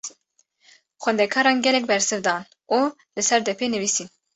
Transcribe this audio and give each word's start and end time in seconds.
Xwendekaran 1.05 1.61
gelek 1.67 1.85
bersiv 1.93 2.19
dan 2.29 2.43
û 2.77 2.79
li 3.15 3.21
ser 3.29 3.39
depê 3.47 3.65
nivîsîn. 3.75 4.07